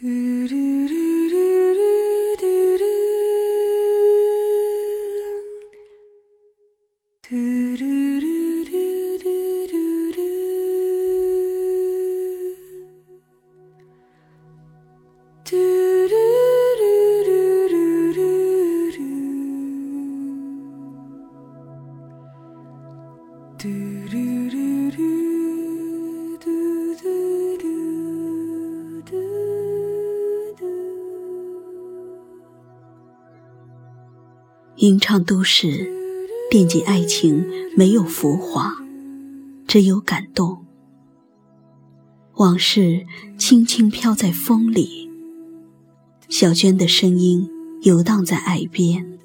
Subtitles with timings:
[0.00, 0.26] Two.
[34.76, 35.90] 吟唱都市，
[36.50, 37.44] 惦记爱情，
[37.76, 38.72] 没有浮华，
[39.66, 40.64] 只有感动。
[42.36, 43.04] 往事
[43.36, 45.10] 轻轻飘在风里，
[46.30, 47.46] 小娟的声音
[47.82, 49.18] 游荡在耳边。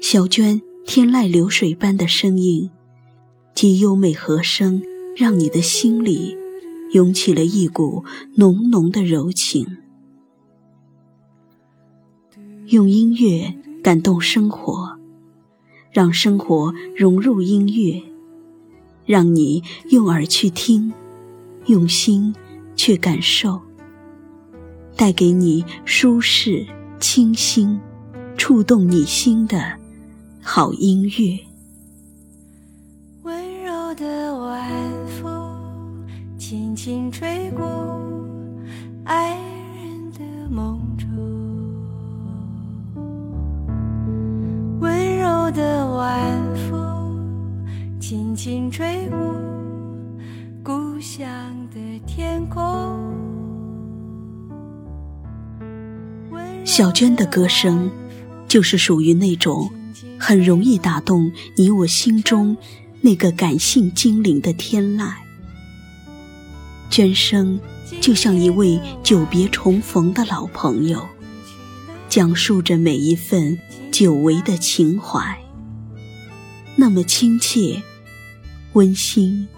[0.00, 2.70] 小娟天籁流水般的声音，
[3.54, 4.82] 及优美和声，
[5.14, 6.34] 让你的心里
[6.92, 8.04] 涌起了一股
[8.36, 9.66] 浓浓的柔情。
[12.68, 14.98] 用音乐感动生活，
[15.92, 18.02] 让生活融入音乐，
[19.04, 20.92] 让你用耳去听，
[21.66, 22.34] 用心
[22.74, 23.60] 去感受，
[24.96, 26.66] 带给你舒适、
[26.98, 27.78] 清新、
[28.36, 29.72] 触动你心的
[30.42, 31.38] 好音乐。
[33.22, 34.68] 温柔的晚
[35.22, 36.04] 风，
[36.36, 37.64] 轻轻吹过
[39.04, 39.45] 爱
[48.36, 49.18] 轻轻吹过
[50.62, 51.26] 故乡
[51.72, 52.62] 的天空。
[56.62, 57.90] 小娟的歌声，
[58.46, 59.70] 就是属于那种
[60.18, 62.54] 很容易打动你我心中
[63.00, 65.14] 那个感性精灵的天籁。
[66.90, 67.58] 娟声
[68.02, 71.08] 就像一位久别重逢的老朋友，
[72.10, 73.58] 讲述着每一份。
[73.92, 75.38] 久违的情怀，
[76.74, 77.82] 那么亲切、
[78.76, 79.48] 温馨、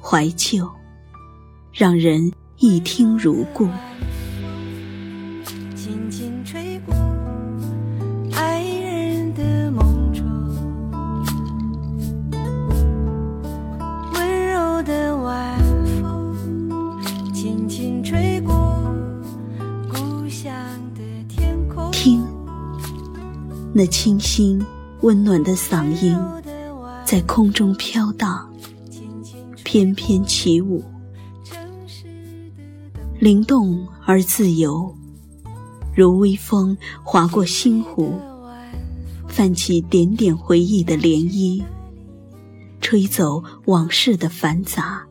[0.00, 0.66] 怀旧，
[1.74, 3.68] 让人一听如故。
[5.74, 6.94] 轻轻吹过
[8.32, 10.24] 爱人的梦中，
[14.14, 15.58] 温柔的晚
[16.00, 16.34] 风
[17.34, 18.54] 轻轻吹过
[19.86, 20.50] 故乡
[20.94, 21.90] 的天空。
[21.92, 22.24] 听
[23.74, 24.64] 那清新
[25.02, 26.18] 温暖的嗓音，
[27.16, 28.54] 在空中飘荡，
[29.64, 30.84] 翩翩起舞，
[33.18, 34.94] 灵动而自由，
[35.94, 38.20] 如微风划过心湖，
[39.30, 41.64] 泛起点点回忆的涟漪，
[42.82, 45.02] 吹走往事的繁杂，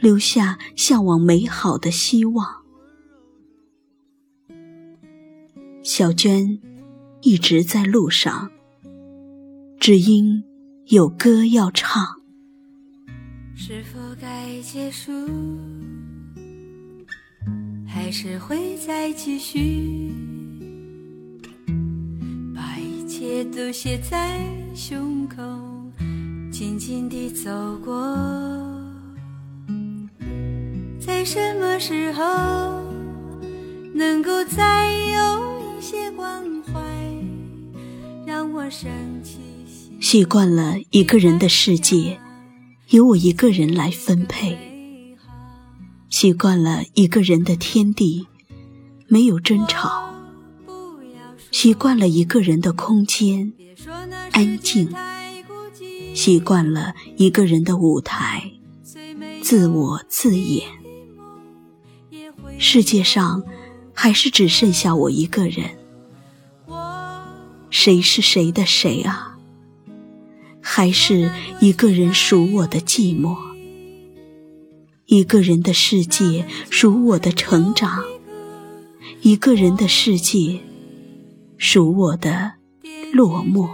[0.00, 2.46] 留下向往美好的希望。
[5.82, 6.60] 小娟。
[7.22, 8.48] 一直在路上，
[9.80, 10.44] 只因
[10.90, 12.02] 有歌要唱。
[13.54, 15.12] 是否该结束，
[17.86, 20.10] 还是会再继续？
[22.54, 24.40] 把一切都写在
[24.74, 25.36] 胸口，
[26.50, 27.50] 静静地走
[27.84, 27.94] 过。
[30.98, 32.22] 在什么时候，
[33.94, 36.80] 能够再有一些关怀？
[40.00, 42.20] 习惯了一个人的世界，
[42.90, 44.56] 由我一个人来分配；
[46.08, 48.26] 习惯了一个人的天地，
[49.08, 50.14] 没有争吵；
[51.50, 53.52] 习惯了一个人的空间，
[54.30, 54.88] 安静；
[56.14, 58.52] 习惯了一个人的舞台，
[59.42, 60.64] 自我自演。
[62.56, 63.42] 世界上
[63.92, 65.76] 还是只剩下我一个人。
[67.68, 69.27] 谁是谁的谁啊？
[70.70, 71.30] 还是
[71.60, 73.36] 一个人数我的寂寞，
[75.06, 78.04] 一个人的世界数我的成长，
[79.22, 80.60] 一个人的世界
[81.56, 82.52] 数我的
[83.14, 83.66] 落寞。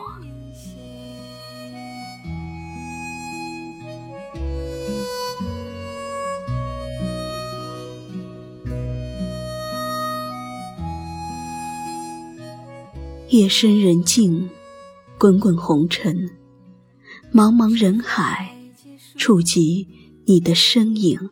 [13.29, 14.49] 夜深人静，
[15.19, 16.31] 滚滚红尘，
[17.35, 18.57] 茫茫人海，
[19.17, 19.89] 触及
[20.25, 21.31] 你的身影。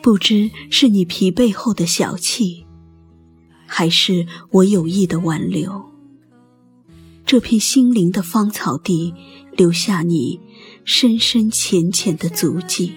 [0.00, 2.64] 不知是你疲惫后的小憩，
[3.66, 5.92] 还是我有意的挽留。
[7.26, 9.12] 这片心灵的芳草地，
[9.52, 10.40] 留下你
[10.86, 12.94] 深深浅浅的足迹。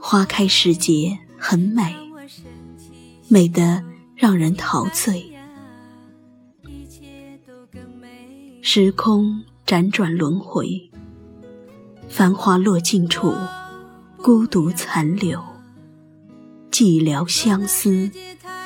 [0.00, 1.92] 花开时节很美，
[3.26, 3.82] 美得
[4.14, 5.32] 让人陶醉。
[8.70, 10.90] 时空辗转轮回，
[12.06, 13.32] 繁华落尽处，
[14.18, 15.42] 孤独残留，
[16.70, 18.10] 寂寥相思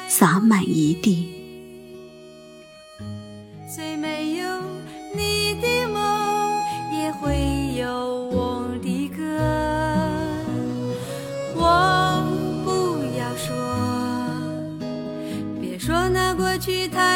[0.08, 1.28] 洒满一地。
[3.72, 4.44] 虽没有
[5.14, 6.60] 你的梦，
[7.00, 7.88] 也会有
[8.32, 9.22] 我的歌。
[11.54, 12.24] 我
[12.64, 13.54] 不要说，
[15.60, 17.11] 别说那过去太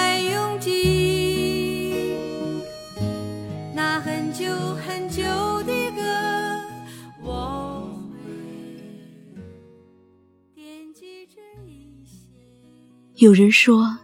[13.17, 13.97] 有人说，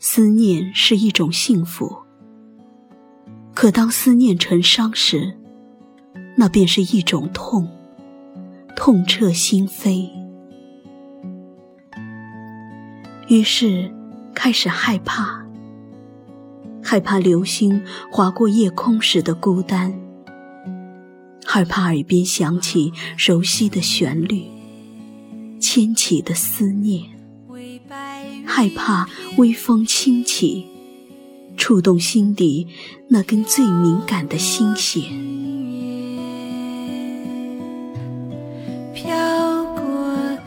[0.00, 1.96] 思念是一种幸福，
[3.54, 5.32] 可当思念成伤时，
[6.36, 7.68] 那便是一种痛，
[8.74, 10.10] 痛彻心扉。
[13.28, 13.88] 于是，
[14.34, 15.46] 开始害怕，
[16.82, 17.80] 害怕流星
[18.10, 19.96] 划过夜空时的孤单，
[21.46, 24.42] 害怕耳边响起熟悉的旋律，
[25.60, 27.04] 牵起的思念。
[28.46, 30.66] 害怕微风轻起，
[31.56, 32.66] 触动心底
[33.08, 35.02] 那根最敏感的心弦。
[38.94, 39.82] 飘过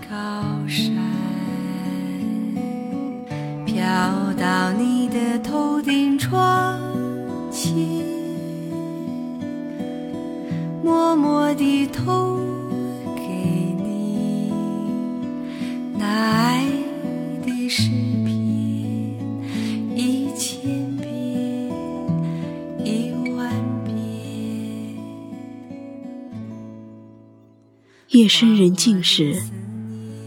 [0.10, 0.94] 高山，
[3.66, 3.84] 飘
[4.38, 6.71] 到你的头顶窗
[28.12, 29.42] 夜深人静时，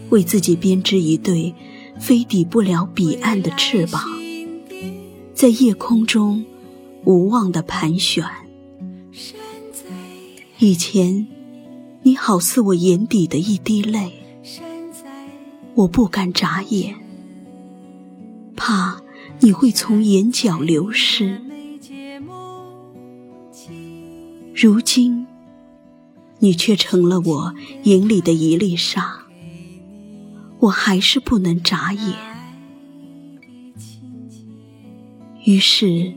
[0.09, 1.53] 为自己编织一对
[1.99, 4.01] 飞抵不了彼岸的翅膀，
[5.35, 6.43] 在夜空中
[7.03, 8.25] 无望的盘旋。
[10.57, 11.27] 以前，
[12.01, 14.13] 你好似我眼底的一滴泪，
[15.75, 16.95] 我不敢眨眼，
[18.55, 18.99] 怕
[19.41, 21.39] 你会从眼角流失。
[24.55, 25.27] 如今，
[26.39, 27.53] 你却成了我
[27.83, 29.19] 眼里的一粒沙，
[30.59, 32.13] 我还是不能眨眼。
[35.45, 36.13] 于是，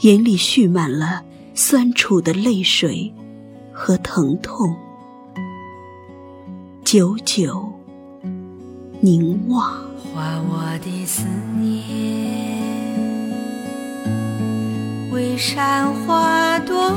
[0.00, 1.24] 眼里蓄满了
[1.54, 3.12] 酸楚的泪水
[3.72, 4.74] 和疼痛，
[6.84, 7.72] 久久
[9.00, 9.84] 凝望。
[10.14, 11.26] 画我的思
[11.60, 11.82] 念，
[15.10, 16.94] 为山花朵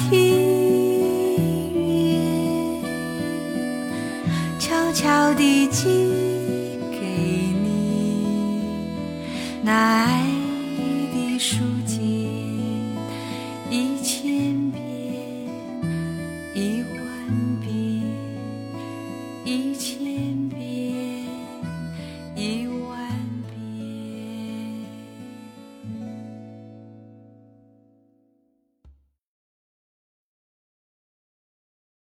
[0.00, 2.80] 鬓发庭院。
[4.58, 5.84] 悄悄地寄
[6.90, 6.98] 给
[7.62, 7.66] 你
[9.62, 10.24] 那爱
[11.12, 11.98] 的书简，
[13.70, 14.80] 一千遍，
[16.54, 17.09] 一万